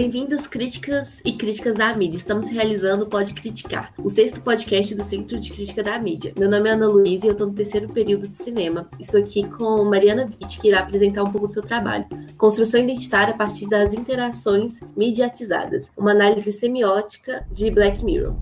[0.00, 2.16] Bem-vindos, críticas e críticas da mídia.
[2.16, 6.32] Estamos realizando o Pode Criticar, o sexto podcast do Centro de Crítica da Mídia.
[6.38, 8.88] Meu nome é Ana Luísa e eu estou no terceiro período de cinema.
[8.98, 12.06] Estou aqui com Mariana Witt, que irá apresentar um pouco do seu trabalho.
[12.38, 15.90] Construção identitária a partir das interações mediatizadas.
[15.94, 18.34] Uma análise semiótica de Black Mirror.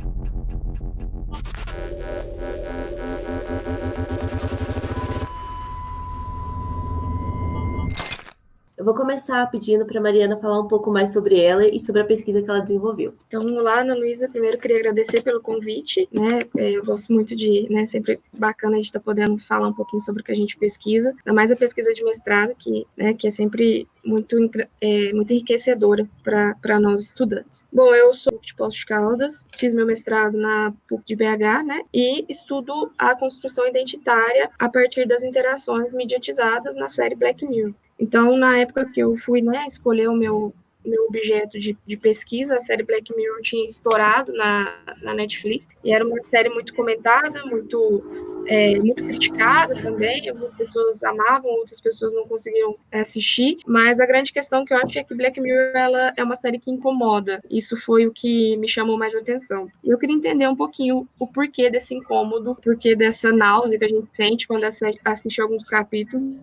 [8.79, 12.05] Eu vou começar pedindo para Mariana falar um pouco mais sobre ela e sobre a
[12.05, 13.13] pesquisa que ela desenvolveu.
[13.27, 14.29] Então, lá, Ana Luísa.
[14.29, 16.47] Primeiro, queria agradecer pelo convite, né?
[16.57, 19.73] É, eu gosto muito de, né, sempre bacana a gente estar tá podendo falar um
[19.73, 23.15] pouquinho sobre o que a gente pesquisa, ainda mais a pesquisa de mestrado, que, né,
[23.15, 24.37] que é sempre muito,
[24.81, 27.67] é, muito enriquecedora para nós estudantes.
[27.73, 31.81] Bom, eu sou de Poços de Caldas, fiz meu mestrado na PUC de BH, né?
[31.93, 37.75] E estudo a construção identitária a partir das interações mediatizadas na série Black Mirror.
[37.99, 40.55] Então, na época que eu fui né, escolher o meu,
[40.85, 45.93] meu objeto de, de pesquisa, a série Black Mirror tinha estourado na, na Netflix, e
[45.93, 52.15] era uma série muito comentada, muito, é, muito criticada também, algumas pessoas amavam, outras pessoas
[52.15, 56.13] não conseguiram assistir, mas a grande questão que eu acho é que Black Mirror ela
[56.17, 59.69] é uma série que incomoda, isso foi o que me chamou mais atenção.
[59.83, 63.85] E eu queria entender um pouquinho o porquê desse incômodo, o porquê dessa náusea que
[63.85, 66.37] a gente sente quando assiste alguns capítulos,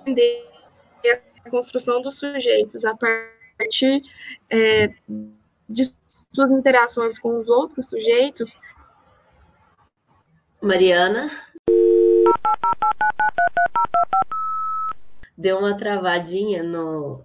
[0.00, 0.55] entender
[1.44, 4.02] a construção dos sujeitos a partir
[4.50, 4.88] é,
[5.68, 5.84] de
[6.32, 8.58] suas interações com os outros sujeitos.
[10.60, 11.30] Mariana?
[15.36, 17.24] Deu uma travadinha no,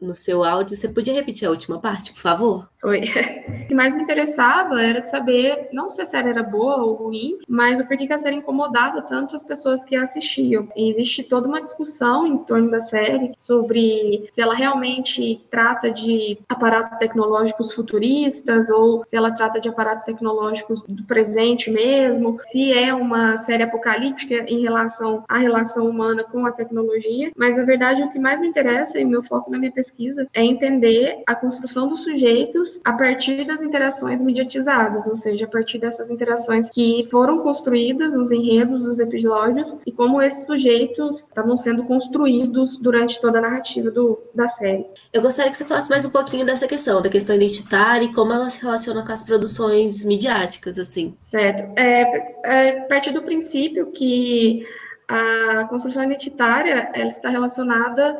[0.00, 0.76] no seu áudio.
[0.76, 2.68] Você podia repetir a última parte, por favor?
[2.84, 3.02] Oi.
[3.48, 7.38] O que mais me interessava era saber, não se a série era boa ou ruim,
[7.46, 10.66] mas o porquê que a série incomodava tanto as pessoas que a assistiam.
[10.74, 16.38] E existe toda uma discussão em torno da série sobre se ela realmente trata de
[16.48, 22.94] aparatos tecnológicos futuristas ou se ela trata de aparatos tecnológicos do presente mesmo, se é
[22.94, 27.30] uma série apocalíptica em relação à relação humana com a tecnologia.
[27.36, 29.87] Mas, na verdade, o que mais me interessa e meu foco na minha pesquisa
[30.34, 35.78] é entender a construção dos sujeitos a partir das interações mediatizadas, ou seja, a partir
[35.78, 41.84] dessas interações que foram construídas nos enredos dos episódios e como esses sujeitos estavam sendo
[41.84, 44.86] construídos durante toda a narrativa do, da série.
[45.12, 48.32] Eu gostaria que você falasse mais um pouquinho dessa questão, da questão identitária e como
[48.32, 51.14] ela se relaciona com as produções midiáticas, assim.
[51.20, 51.72] Certo.
[51.78, 54.62] É, é a partir do princípio que
[55.08, 58.18] a construção identitária ela está relacionada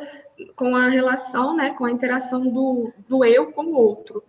[0.54, 4.22] com a relação, né, com a interação do, do eu com o outro.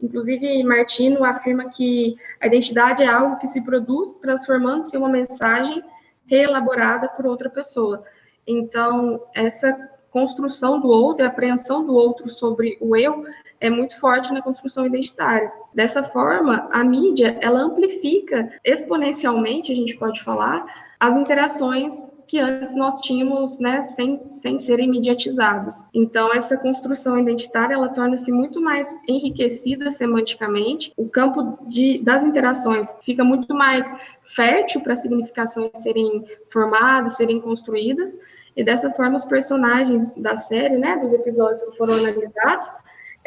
[0.00, 5.82] Inclusive, Martino afirma que a identidade é algo que se produz transformando-se em uma mensagem
[6.26, 8.04] reelaborada por outra pessoa.
[8.46, 9.72] Então, essa
[10.10, 13.24] construção do outro, a apreensão do outro sobre o eu,
[13.60, 15.52] é muito forte na construção identitária.
[15.74, 20.64] Dessa forma, a mídia, ela amplifica exponencialmente, a gente pode falar,
[20.98, 25.84] as interações que antes nós tínhamos, né, sem, sem serem mediatizados.
[25.94, 32.96] Então, essa construção identitária, ela torna-se muito mais enriquecida semanticamente, o campo de, das interações
[33.02, 33.92] fica muito mais
[34.22, 38.16] fértil para significações serem formadas, serem construídas,
[38.56, 42.70] e dessa forma os personagens da série, né, dos episódios que foram analisados,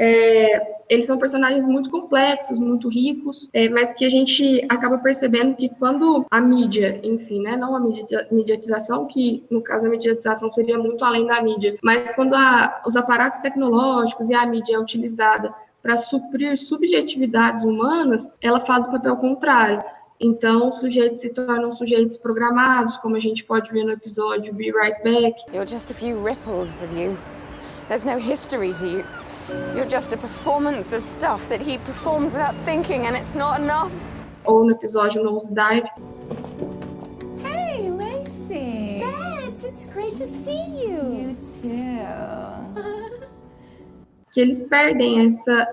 [0.02, 5.56] é, eles são personagens muito complexos, muito ricos, é, mas que a gente acaba percebendo
[5.56, 7.82] que quando a mídia em si, né, não a
[8.32, 12.96] mediatização, que no caso a mediatização seria muito além da mídia, mas quando a, os
[12.96, 19.18] aparatos tecnológicos e a mídia é utilizada para suprir subjetividades humanas, ela faz o papel
[19.18, 19.84] contrário.
[20.18, 24.72] Então, os sujeitos se tornam sujeitos programados, como a gente pode ver no episódio Be
[24.72, 25.42] Right Back.
[25.54, 27.18] You're just a few ripples of you.
[27.88, 29.06] There's no history to you.
[29.76, 33.94] You're just a performance of stuff that he performed without thinking and it's not enough.
[34.46, 35.88] Ou no episódio Nose Dive.
[37.44, 39.02] Hey, Lacey.
[39.02, 41.02] Babs, it's great to see you.
[41.14, 43.20] You too.
[44.32, 45.70] que eles perdem essa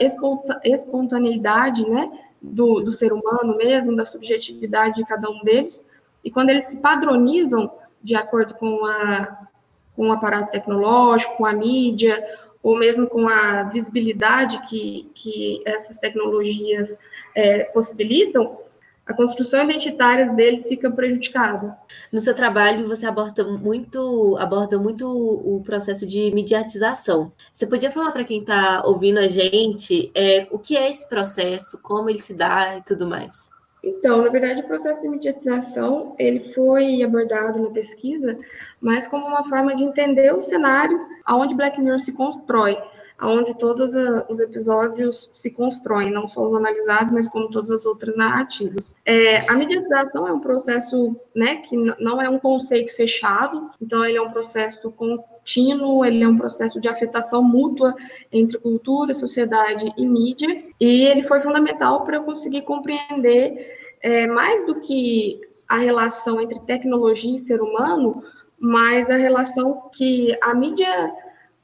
[0.64, 5.84] espontaneidade, né, do, do ser humano mesmo, da subjetividade de cada um deles,
[6.25, 7.70] e quando eles se padronizam
[8.02, 9.46] de acordo com, a,
[9.94, 12.23] com o aparato tecnológico, com a mídia,
[12.66, 16.98] ou mesmo com a visibilidade que, que essas tecnologias
[17.32, 18.58] é, possibilitam,
[19.06, 21.78] a construção identitária deles fica prejudicada.
[22.10, 27.30] No seu trabalho, você aborda muito, aborda muito o processo de mediatização.
[27.52, 31.78] Você podia falar para quem está ouvindo a gente é, o que é esse processo,
[31.80, 33.48] como ele se dá e tudo mais?
[33.87, 38.37] Então, na verdade, o processo de mediatização ele foi abordado na pesquisa,
[38.81, 42.77] mas como uma forma de entender o cenário aonde Black Mirror se constrói.
[43.20, 43.92] Onde todos
[44.28, 48.92] os episódios se constroem, não só os analisados, mas como todas as outras narrativas.
[49.04, 54.18] É, a mediatização é um processo né, que não é um conceito fechado, então ele
[54.18, 57.94] é um processo contínuo, ele é um processo de afetação mútua
[58.30, 64.66] entre cultura, sociedade e mídia, e ele foi fundamental para eu conseguir compreender é, mais
[64.66, 68.22] do que a relação entre tecnologia e ser humano,
[68.58, 71.12] mas a relação que a mídia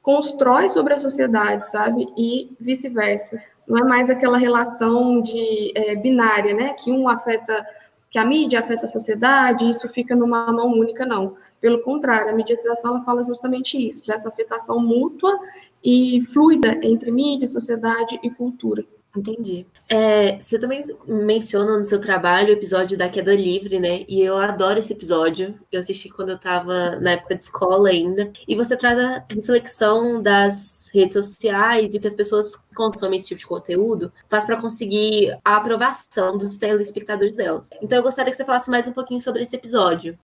[0.03, 2.05] constrói sobre a sociedade, sabe?
[2.15, 3.41] E vice-versa.
[3.65, 6.73] Não é mais aquela relação de é, binária, né?
[6.73, 7.65] Que um afeta,
[8.11, 11.35] que a mídia afeta a sociedade, e isso fica numa mão única, não.
[11.61, 15.39] Pelo contrário, a mediatização ela fala justamente isso, dessa afetação mútua
[15.81, 18.85] e fluida entre mídia, sociedade e cultura.
[19.15, 19.67] Entendi.
[19.87, 24.05] É, você também menciona no seu trabalho o episódio da queda livre, né?
[24.07, 25.53] E eu adoro esse episódio.
[25.71, 28.31] Eu assisti quando eu estava na época de escola ainda.
[28.47, 33.39] E você traz a reflexão das redes sociais e que as pessoas consomem esse tipo
[33.39, 37.69] de conteúdo faz para conseguir a aprovação dos telespectadores delas.
[37.83, 40.17] Então eu gostaria que você falasse mais um pouquinho sobre esse episódio.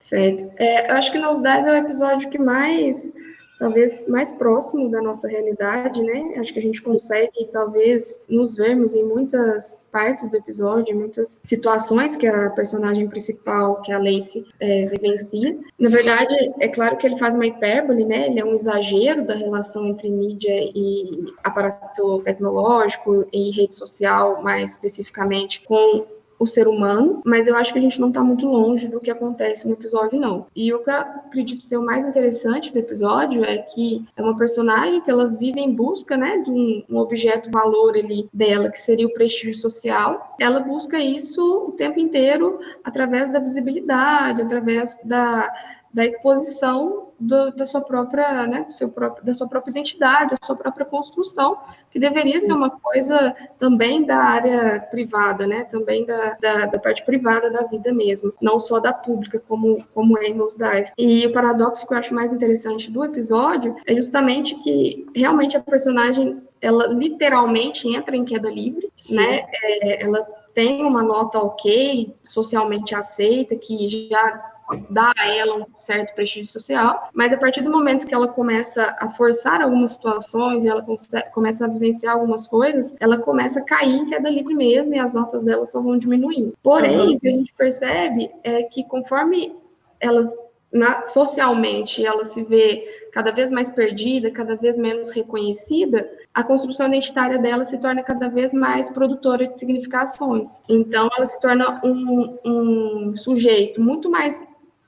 [0.00, 0.52] Certo.
[0.56, 3.12] É, eu acho que Nos Dive é o episódio que mais
[3.58, 6.34] talvez mais próximo da nossa realidade, né?
[6.38, 11.40] Acho que a gente consegue talvez nos vermos em muitas partes do episódio, em muitas
[11.44, 15.58] situações que a personagem principal, que a Lacey, é, vivencia.
[15.78, 18.26] Na verdade, é claro que ele faz uma hipérbole, né?
[18.26, 24.72] Ele é um exagero da relação entre mídia e aparato tecnológico e rede social, mais
[24.72, 26.06] especificamente com
[26.38, 29.10] o ser humano, mas eu acho que a gente não está muito longe do que
[29.10, 30.46] acontece no episódio, não.
[30.54, 34.36] E o que eu acredito ser o mais interessante do episódio é que é uma
[34.36, 38.78] personagem que ela vive em busca, né, de um, um objeto valor ali dela, que
[38.78, 40.36] seria o prestígio social.
[40.40, 45.52] Ela busca isso o tempo inteiro através da visibilidade, através da,
[45.96, 50.54] da exposição do, da sua própria, né, seu próprio, da sua própria identidade, da sua
[50.54, 51.56] própria construção,
[51.90, 52.46] que deveria Sim.
[52.48, 57.62] ser uma coisa também da área privada, né, também da, da, da, parte privada da
[57.62, 60.92] vida mesmo, não só da pública, como, como é em Dive.
[60.98, 65.60] E o paradoxo que eu acho mais interessante do episódio é justamente que realmente a
[65.60, 69.16] personagem, ela literalmente entra em queda livre, Sim.
[69.16, 70.22] né, é, ela
[70.52, 74.55] tem uma nota ok, socialmente aceita, que já
[74.90, 78.96] dá a ela um certo prestígio social, mas a partir do momento que ela começa
[78.98, 80.84] a forçar algumas situações e ela
[81.32, 85.12] começa a vivenciar algumas coisas, ela começa a cair em queda livre mesmo e as
[85.12, 86.54] notas dela só vão diminuindo.
[86.62, 87.14] Porém, uhum.
[87.14, 89.54] o que a gente percebe é que conforme
[90.00, 90.30] ela
[90.72, 96.88] na, socialmente ela se vê cada vez mais perdida, cada vez menos reconhecida, a construção
[96.88, 100.58] identitária dela se torna cada vez mais produtora de significações.
[100.68, 104.44] Então, ela se torna um, um sujeito muito mais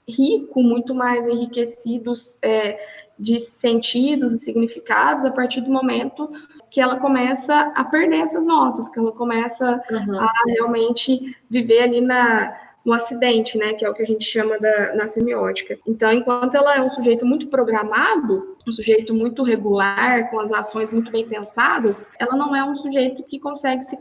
[0.09, 2.13] rico, muito mais enriquecido
[2.43, 2.79] é,
[3.19, 6.29] de sentidos e significados a partir do momento
[6.71, 10.21] que ela começa a perder essas notas, que ela começa uhum.
[10.21, 14.59] a realmente viver ali na, no acidente, né, que é o que a gente chama
[14.59, 15.79] da, na semiótica.
[15.87, 20.93] Então, enquanto ela é um sujeito muito programado, um sujeito muito regular, com as ações
[20.93, 23.99] muito bem pensadas, ela não é um sujeito que consegue se,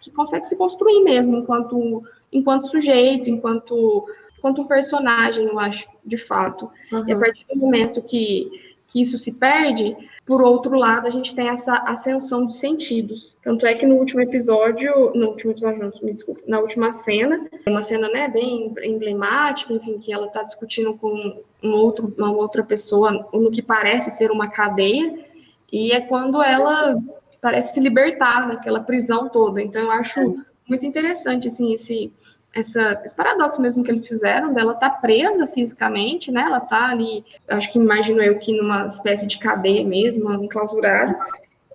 [0.00, 4.06] que consegue se construir mesmo enquanto, enquanto sujeito, enquanto
[4.46, 6.70] quanto um personagem, eu acho, de fato.
[6.92, 7.04] Uhum.
[7.08, 11.34] E a partir do momento que, que isso se perde, por outro lado, a gente
[11.34, 13.36] tem essa ascensão de sentidos.
[13.42, 17.44] Tanto é que no último episódio, no último episódio, não, me desculpe, na última cena,
[17.66, 22.62] uma cena, né, bem emblemática, enfim, que ela está discutindo com um outro, uma outra
[22.62, 25.12] pessoa no que parece ser uma cadeia,
[25.72, 27.02] e é quando ela
[27.40, 29.60] parece se libertar daquela prisão toda.
[29.60, 30.36] Então, eu acho
[30.68, 32.12] muito interessante, assim, esse
[32.56, 36.42] essa, esse paradoxo mesmo que eles fizeram dela estar tá presa fisicamente, né?
[36.42, 41.18] Ela tá ali, acho que imagino eu que numa espécie de cadeia mesmo, enclausurada.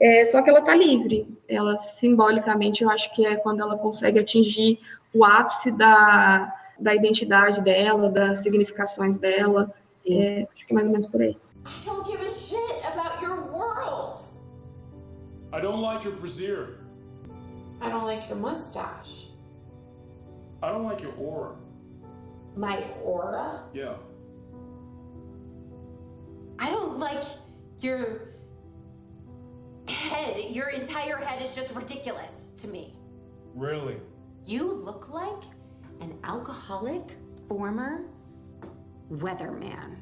[0.02, 1.28] É, só que ela tá livre.
[1.48, 4.80] Ela simbolicamente, eu acho que é quando ela consegue atingir
[5.14, 9.72] o ápice da, da identidade dela, das significações dela.
[10.08, 11.38] É, acho que é mais ou menos por aí.
[11.64, 14.20] I don't give a shit about your world.
[15.54, 16.80] I don't like your brassiere.
[17.80, 19.31] I don't like your mustache.
[20.62, 21.56] I don't like your aura.
[22.56, 23.63] My aura?
[23.74, 23.94] Yeah.
[26.60, 27.24] I don't like
[27.80, 28.36] your
[29.88, 30.51] head.
[30.51, 32.96] Your entire head is just ridiculous to me.
[33.56, 33.98] Really?
[34.46, 35.44] You look like
[36.01, 37.10] an alcoholic
[37.48, 38.03] former
[39.12, 39.98] weatherman.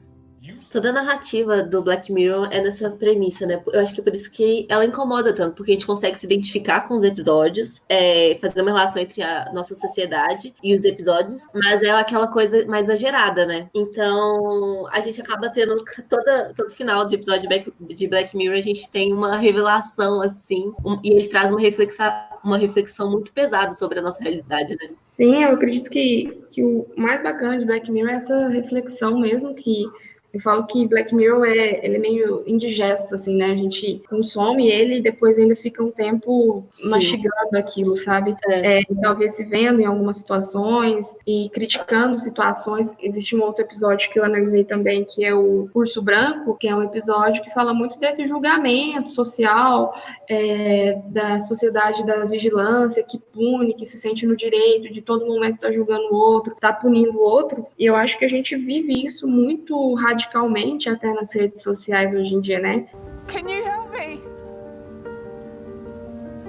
[0.71, 3.61] Toda a narrativa do Black Mirror é nessa premissa, né?
[3.73, 6.25] Eu acho que é por isso que ela incomoda tanto, porque a gente consegue se
[6.25, 11.47] identificar com os episódios, é, fazer uma relação entre a nossa sociedade e os episódios,
[11.53, 13.69] mas é aquela coisa mais exagerada, né?
[13.73, 18.89] Então a gente acaba tendo toda, todo final de episódio de Black, Mirror, a gente
[18.89, 22.11] tem uma revelação assim, um, e ele traz uma reflexão,
[22.43, 24.89] uma reflexão muito pesada sobre a nossa realidade, né?
[25.03, 29.53] Sim, eu acredito que, que o mais bacana de Black Mirror é essa reflexão mesmo
[29.55, 29.85] que
[30.31, 33.47] eu falo que Black Mirror é, ele é meio indigesto, assim, né?
[33.47, 36.89] A gente consome ele e depois ainda fica um tempo Sim.
[36.89, 38.35] mastigando aquilo, sabe?
[38.47, 38.79] É.
[38.79, 42.93] É, talvez se vendo em algumas situações e criticando situações.
[43.01, 46.75] Existe um outro episódio que eu analisei também, que é o Curso Branco, que é
[46.75, 53.73] um episódio que fala muito desse julgamento social, é, da sociedade da vigilância, que pune,
[53.73, 57.21] que se sente no direito de todo momento tá julgando o outro, tá punindo o
[57.21, 57.65] outro.
[57.79, 62.13] E eu acho que a gente vive isso muito radicalmente radicalmente até nas redes sociais
[62.13, 62.87] hoje em dia, né?
[63.27, 64.21] Can you help me?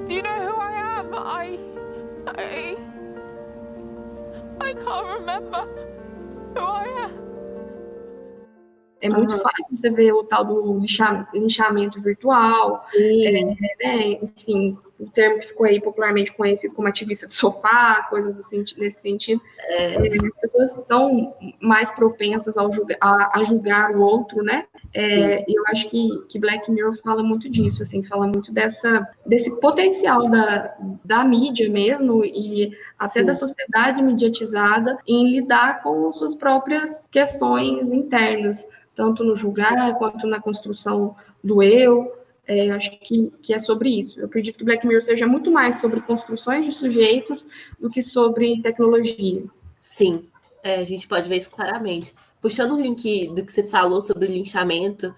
[0.06, 1.14] Do you know who I am?
[1.14, 1.58] I
[2.26, 2.76] I
[4.60, 5.68] I can't remember
[6.56, 7.20] who I am.
[9.02, 9.40] É muito uhum.
[9.40, 10.78] fácil você ver o tal do
[11.32, 14.18] linchamento virtual, é, né?
[14.22, 18.36] enfim, o termo que ficou aí popularmente conhecido como ativista de sofá, coisas
[18.76, 19.40] nesse sentido.
[19.68, 19.94] É.
[19.94, 19.96] é.
[19.96, 24.66] As pessoas estão mais propensas ao julga a, a, julgar o outro, né?
[24.92, 29.50] É, eu acho que, que Black Mirror fala muito disso, assim, fala muito dessa, desse
[29.60, 33.26] potencial da, da mídia mesmo e até Sim.
[33.26, 40.40] da sociedade mediatizada em lidar com suas próprias questões internas, tanto no julgar quanto na
[40.40, 42.19] construção do eu,
[42.50, 44.18] é, acho que, que é sobre isso.
[44.18, 47.46] Eu acredito que Black Mirror seja muito mais sobre construções de sujeitos
[47.78, 49.44] do que sobre tecnologia.
[49.78, 50.24] Sim,
[50.60, 52.12] é, a gente pode ver isso claramente.
[52.42, 55.14] Puxando o link do que você falou sobre o linchamento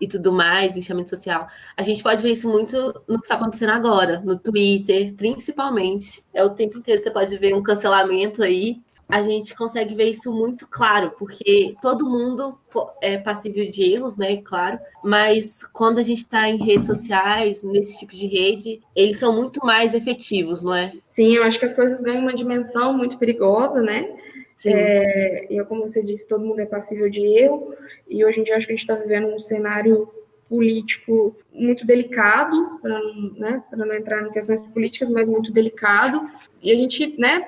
[0.00, 1.46] e tudo mais, linchamento social,
[1.76, 6.24] a gente pode ver isso muito no que está acontecendo agora, no Twitter, principalmente.
[6.34, 8.80] É o tempo inteiro, você pode ver um cancelamento aí
[9.12, 12.58] a gente consegue ver isso muito claro, porque todo mundo
[13.02, 14.38] é passível de erros, né?
[14.38, 19.36] Claro, mas quando a gente está em redes sociais, nesse tipo de rede, eles são
[19.36, 20.90] muito mais efetivos, não é?
[21.06, 24.16] Sim, eu acho que as coisas ganham uma dimensão muito perigosa, né?
[24.64, 27.74] É, e como você disse, todo mundo é passível de erro,
[28.08, 30.08] e hoje em dia acho que a gente está vivendo um cenário
[30.48, 36.26] político muito delicado, para não, né, não entrar em questões políticas, mas muito delicado.
[36.62, 37.46] E a gente, né,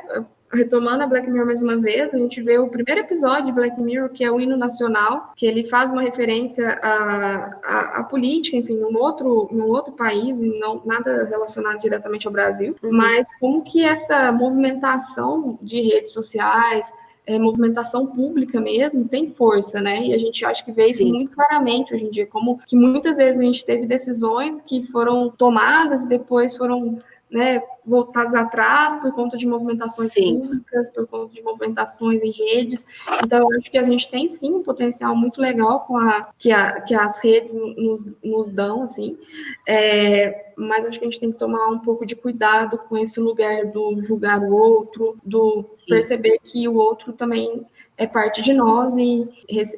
[0.55, 3.81] retomando a Black Mirror mais uma vez, a gente vê o primeiro episódio de Black
[3.81, 8.57] Mirror, que é o hino nacional, que ele faz uma referência à, à, à política,
[8.57, 12.93] enfim, em um outro, em um outro país, não nada relacionado diretamente ao Brasil, uhum.
[12.93, 16.93] mas como que essa movimentação de redes sociais,
[17.27, 20.07] é, movimentação pública mesmo tem força, né?
[20.07, 21.13] E a gente acha que vê isso Sim.
[21.13, 25.31] muito claramente hoje em dia, como que muitas vezes a gente teve decisões que foram
[25.31, 26.99] tomadas e depois foram
[27.35, 30.39] né, voltados atrás por conta de movimentações sim.
[30.39, 32.87] públicas, por conta de movimentações em redes.
[33.25, 36.53] Então, eu acho que a gente tem sim um potencial muito legal com a que,
[36.53, 39.19] a, que as redes nos, nos dão, assim.
[39.67, 43.19] É, mas acho que a gente tem que tomar um pouco de cuidado com esse
[43.19, 45.87] lugar do julgar o outro, do sim.
[45.89, 49.29] perceber que o outro também é parte de nós e,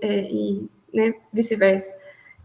[0.03, 1.95] é, e né, vice-versa.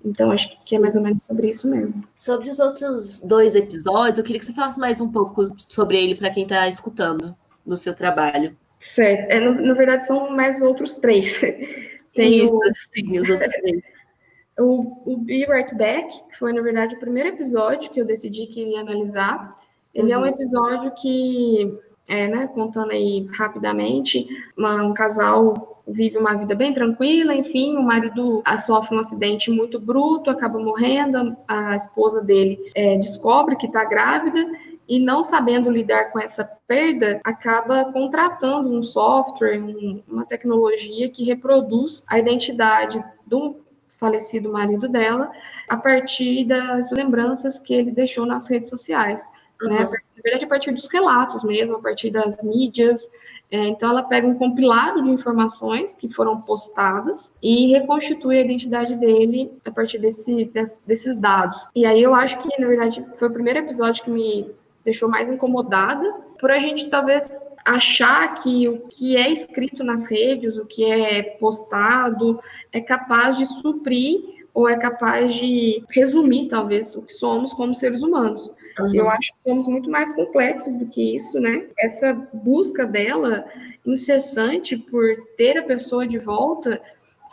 [0.04, 2.04] Então, acho que é mais ou menos sobre isso mesmo.
[2.16, 6.16] Sobre os outros dois episódios, eu queria que você falasse mais um pouco sobre ele
[6.16, 8.56] para quem está escutando no seu trabalho.
[8.80, 9.32] Certo.
[9.32, 11.40] É, no, na verdade, são mais outros três.
[12.14, 12.62] Tem isso, o...
[12.76, 13.84] sim, os outros três.
[14.60, 18.48] o, o Be Right Back, que foi, na verdade, o primeiro episódio que eu decidi
[18.48, 19.56] que iria analisar.
[19.94, 20.14] Ele uhum.
[20.14, 20.28] é um uhum.
[20.28, 24.28] episódio que, é, né, contando aí rapidamente,
[24.58, 29.80] uma, um casal vive uma vida bem tranquila, enfim, o marido sofre um acidente muito
[29.80, 34.40] bruto, acaba morrendo, a, esposa dele é, descobre que está grávida
[34.88, 41.24] e não sabendo lidar com essa perda, acaba contratando um software, um, uma tecnologia que
[41.24, 45.32] reproduz a identidade do falecido marido dela
[45.70, 49.30] a partir das lembranças que ele deixou nas redes sociais.
[49.62, 49.84] Né?
[49.84, 49.92] Uhum.
[49.92, 49.98] Né?
[50.16, 53.10] Na verdade, a partir dos relatos mesmo, a partir das mídias,
[53.52, 58.96] é, então, ela pega um compilado de informações que foram postadas e reconstitui a identidade
[58.96, 60.46] dele a partir desse,
[60.86, 61.68] desses dados.
[61.76, 64.50] E aí eu acho que, na verdade, foi o primeiro episódio que me
[64.86, 70.58] deixou mais incomodada, por a gente talvez achar que o que é escrito nas redes,
[70.58, 72.40] o que é postado,
[72.72, 78.02] é capaz de suprir ou é capaz de resumir, talvez, o que somos como seres
[78.02, 78.52] humanos.
[78.80, 78.96] Uhum.
[78.96, 81.68] Eu acho que somos muito mais complexos do que isso, né?
[81.80, 83.46] Essa busca dela
[83.86, 85.04] incessante por
[85.38, 86.82] ter a pessoa de volta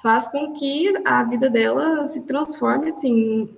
[0.03, 3.49] faz com que a vida dela se transforme assim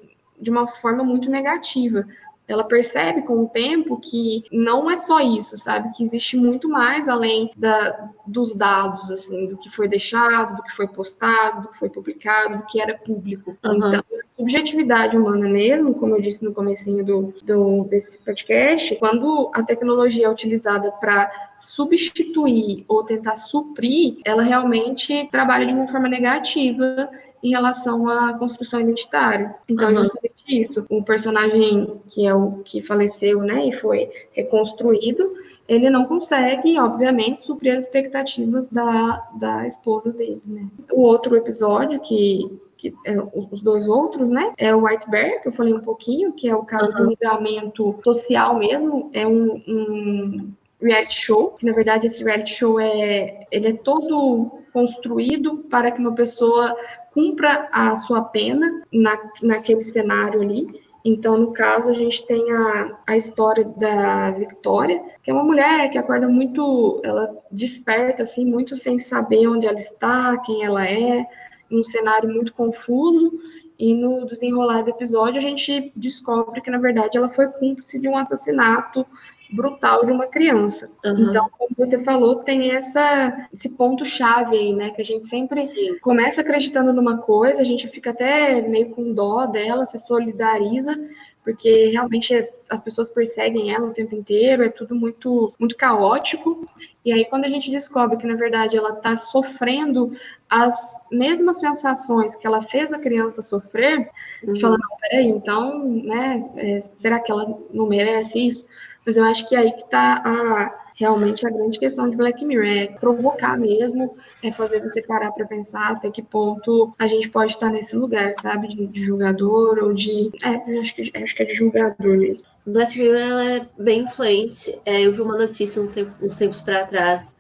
[0.41, 2.07] de uma forma muito negativa
[2.53, 5.93] ela percebe com o tempo que não é só isso, sabe?
[5.95, 10.73] Que existe muito mais além da, dos dados, assim, do que foi deixado, do que
[10.73, 13.57] foi postado, do que foi publicado, do que era público.
[13.65, 13.77] Uhum.
[13.77, 19.51] Então, a subjetividade humana mesmo, como eu disse no comecinho do, do desse podcast, quando
[19.55, 26.09] a tecnologia é utilizada para substituir ou tentar suprir, ela realmente trabalha de uma forma
[26.09, 27.11] negativa
[27.43, 29.55] em relação à construção identitária.
[29.69, 29.99] Então, uhum.
[29.99, 30.85] justamente isso.
[30.89, 35.33] O personagem que é o que faleceu, né, e foi reconstruído,
[35.69, 40.67] ele não consegue, obviamente, suprir as expectativas da, da esposa dele, né.
[40.93, 44.55] O outro episódio que que é, os dois outros, né?
[44.57, 46.97] É o White Bear, que eu falei um pouquinho, que é o caso uhum.
[46.97, 52.81] do ligamento social mesmo, é um, um reality show, que na verdade esse reality show
[52.81, 56.77] é ele é todo construído para que uma pessoa
[57.13, 60.69] cumpra a sua pena na, naquele cenário ali.
[61.05, 65.89] Então, no caso, a gente tem a, a história da Victoria, que é uma mulher
[65.91, 71.27] que acorda muito, ela desperta assim, muito sem saber onde ela está, quem ela é,
[71.71, 73.33] um cenário muito confuso.
[73.79, 78.07] E no desenrolar do episódio, a gente descobre que, na verdade, ela foi cúmplice de
[78.07, 79.07] um assassinato
[79.53, 80.91] brutal de uma criança.
[81.05, 81.29] Uhum.
[81.29, 84.91] Então, como você falou, tem essa, esse ponto-chave aí, né?
[84.91, 85.99] Que a gente sempre Sim.
[86.01, 90.99] começa acreditando numa coisa, a gente fica até meio com dó dela, se solidariza,
[91.43, 96.69] porque realmente as pessoas perseguem ela o tempo inteiro, é tudo muito, muito caótico.
[97.05, 100.13] E aí, quando a gente descobre que, na verdade, ela está sofrendo
[100.49, 104.11] as mesmas sensações que ela fez a criança sofrer,
[104.45, 104.57] uhum.
[104.57, 108.67] fala, não, peraí, então, né, é, será que ela não merece isso?
[109.07, 112.45] Mas eu acho que é aí que está a, realmente a grande questão de Black
[112.45, 117.31] Mirror, é provocar mesmo, é fazer você parar para pensar até que ponto a gente
[117.31, 121.43] pode estar nesse lugar, sabe, de, de julgador ou de, é, acho que, acho que
[121.43, 122.47] é de julgador mesmo.
[122.67, 126.85] Black Mirror é bem influente, é, eu vi uma notícia um tempo, uns tempos para
[126.85, 127.35] trás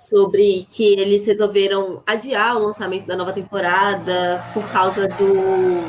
[0.00, 5.82] sobre que eles resolveram adiar o lançamento da nova temporada por causa do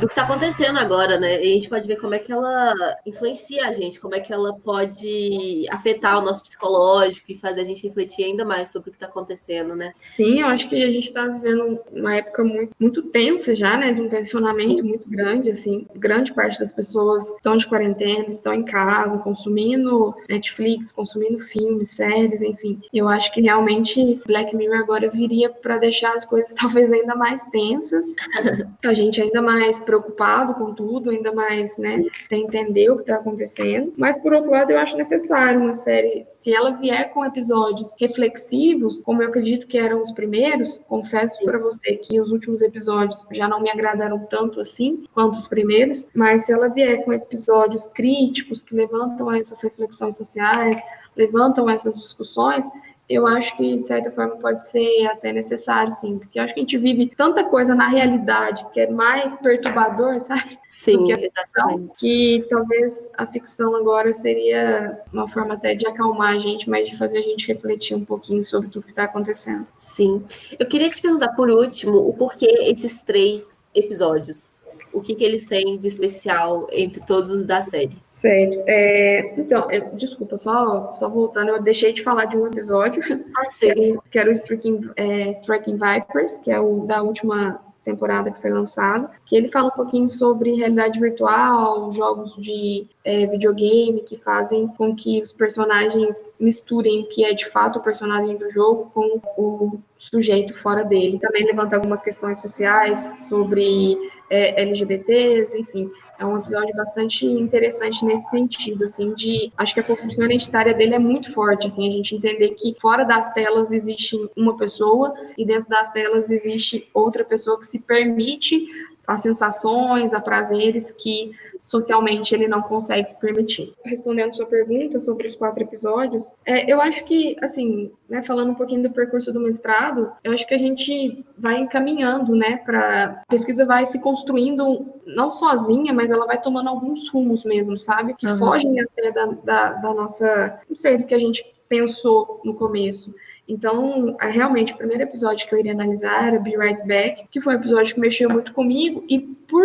[0.00, 1.42] do que está acontecendo agora, né?
[1.42, 4.32] E a gente pode ver como é que ela influencia a gente, como é que
[4.32, 8.92] ela pode afetar o nosso psicológico e fazer a gente refletir ainda mais sobre o
[8.92, 9.92] que está acontecendo, né?
[9.98, 13.92] Sim, eu acho que a gente está vivendo uma época muito, muito tensa já, né?
[13.92, 14.88] De um tensionamento Sim.
[14.88, 15.86] muito grande, assim.
[15.96, 22.42] Grande parte das pessoas estão de quarentena, estão em casa, consumindo Netflix, consumindo filmes, séries,
[22.42, 22.80] enfim.
[22.92, 27.44] Eu acho que realmente Black Mirror agora viria para deixar as coisas talvez ainda mais
[27.46, 28.14] tensas,
[28.84, 33.16] a gente ainda mais preocupado com tudo, ainda mais, né, sem entender o que está
[33.16, 33.94] acontecendo.
[33.96, 39.02] Mas, por outro lado, eu acho necessário uma série, se ela vier com episódios reflexivos,
[39.02, 43.48] como eu acredito que eram os primeiros, confesso para você que os últimos episódios já
[43.48, 48.60] não me agradaram tanto assim quanto os primeiros, mas se ela vier com episódios críticos
[48.60, 50.76] que levantam essas reflexões sociais,
[51.16, 52.68] levantam essas discussões,
[53.08, 56.60] eu acho que, de certa forma, pode ser até necessário, sim, porque eu acho que
[56.60, 60.58] a gente vive tanta coisa na realidade que é mais perturbador, sabe?
[60.68, 66.34] Sim, que a ficção, que talvez a ficção agora seria uma forma até de acalmar
[66.34, 69.66] a gente, mas de fazer a gente refletir um pouquinho sobre tudo que está acontecendo.
[69.74, 70.22] Sim.
[70.58, 74.57] Eu queria te perguntar, por último, o porquê esses três episódios?
[74.98, 77.96] O que, que eles têm de especial entre todos os da série.
[78.08, 78.62] Certo.
[78.66, 83.02] É, então, eu, desculpa, só, só voltando, eu deixei de falar de um episódio,
[83.36, 83.98] ah, sim.
[84.10, 88.50] que era o Striking, é, Striking Vipers, que é o da última temporada que foi
[88.50, 94.68] lançado, que ele fala um pouquinho sobre realidade virtual, jogos de é, videogame que fazem
[94.68, 99.20] com que os personagens misturem o que é de fato o personagem do jogo com
[99.38, 101.18] o sujeito fora dele.
[101.18, 103.98] Também levanta algumas questões sociais sobre
[104.30, 109.84] é, LGBTs, enfim, é um episódio bastante interessante nesse sentido, assim, de acho que a
[109.84, 114.16] construção identitária dele é muito forte, assim, a gente entender que fora das telas existe
[114.36, 118.66] uma pessoa e dentro das telas existe outra pessoa que se permite
[119.08, 123.72] a sensações, a prazeres que socialmente ele não consegue se permitir.
[123.82, 128.54] Respondendo sua pergunta sobre os quatro episódios, é, eu acho que, assim, né, falando um
[128.54, 133.30] pouquinho do percurso do mestrado, eu acho que a gente vai encaminhando, né, para a
[133.30, 138.12] pesquisa vai se construindo não sozinha, mas ela vai tomando alguns rumos mesmo, sabe?
[138.12, 138.36] Que uhum.
[138.36, 143.14] fogem até da, da, da nossa, não sei, do que a gente pensou no começo.
[143.48, 147.54] Então, realmente, o primeiro episódio que eu iria analisar era Be Right Back, que foi
[147.54, 149.64] um episódio que mexeu muito comigo, e por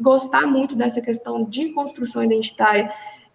[0.00, 2.90] gostar muito dessa questão de construção identitária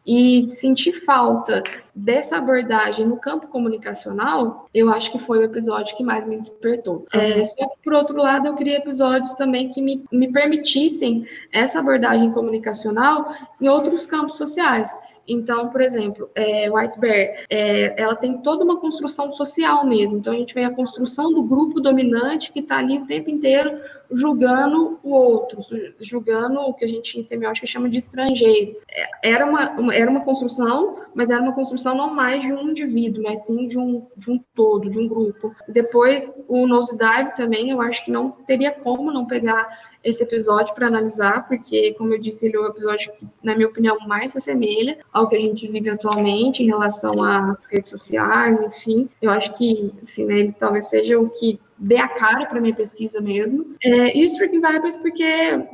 [0.05, 1.63] e sentir falta
[1.97, 7.07] dessa abordagem no campo comunicacional, eu acho que foi o episódio que mais me despertou.
[7.11, 11.79] É, só que, por outro lado, eu queria episódios também que me, me permitissem essa
[11.79, 14.95] abordagem comunicacional em outros campos sociais.
[15.27, 20.19] Então, por exemplo, é, White Bear, é, ela tem toda uma construção social mesmo.
[20.19, 23.77] Então, a gente vê a construção do grupo dominante que está ali o tempo inteiro
[24.09, 25.59] julgando o outro,
[25.99, 28.77] julgando o que a gente em semiótica chama de estrangeiro.
[28.89, 32.69] É, era uma, uma, era uma construção, mas era uma construção não mais de um
[32.69, 35.55] indivíduo, mas sim de um, de um todo, de um grupo.
[35.67, 39.67] Depois, o Nosedive também, eu acho que não teria como não pegar
[40.03, 43.67] esse episódio para analisar, porque, como eu disse, ele é o episódio que, na minha
[43.67, 48.59] opinião, mais se assemelha ao que a gente vive atualmente em relação às redes sociais,
[48.61, 49.09] enfim.
[49.21, 52.73] Eu acho que, assim, né, ele talvez seja o que dê a cara para minha
[52.73, 53.75] pesquisa mesmo.
[53.83, 55.23] É, e Striking Vipers porque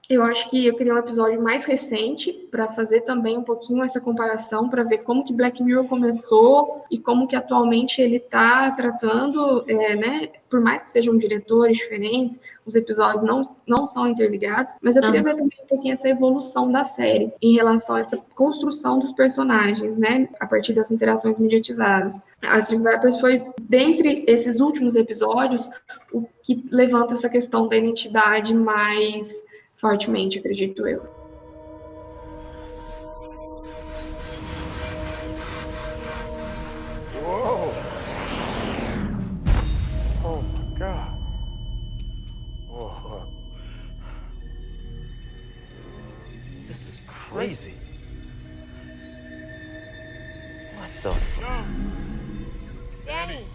[0.09, 3.99] eu acho que eu queria um episódio mais recente para fazer também um pouquinho essa
[3.99, 9.65] comparação para ver como que Black Mirror começou e como que atualmente ele está tratando,
[9.67, 10.29] é, né?
[10.47, 15.21] Por mais que sejam diretores diferentes, os episódios não, não são interligados, mas eu queria
[15.21, 15.23] ah.
[15.23, 19.97] ver também um pouquinho essa evolução da série em relação a essa construção dos personagens,
[19.97, 20.29] né?
[20.39, 22.21] A partir das interações mediatizadas.
[22.39, 25.71] A Striking Vipers foi, dentre esses últimos episódios,
[26.13, 29.33] o que levanta essa questão da identidade mais
[29.75, 31.12] fortemente, acredito eu.
[47.33, 47.73] Crazy.
[50.77, 51.65] What the fuck?
[53.05, 53.45] Danny,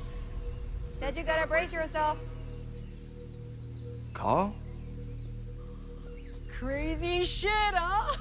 [0.85, 2.19] said you gotta brace yourself.
[4.13, 4.55] Call?
[6.59, 8.17] Crazy shit, huh?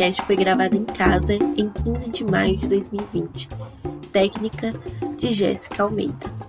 [0.00, 3.50] Podcast foi gravado em casa em 15 de maio de 2020.
[4.10, 4.72] Técnica
[5.18, 6.39] de Jéssica Almeida.